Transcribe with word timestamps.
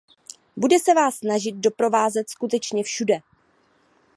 Bude 0.57 0.79
se 0.79 0.93
vás 0.93 1.15
snažit 1.15 1.55
doprovázet 1.55 2.29
skutečně 2.29 2.83
všude. 2.83 3.17